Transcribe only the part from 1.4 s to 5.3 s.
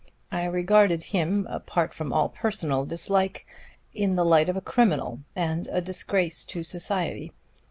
apart from all personal dislike, in the light of a criminal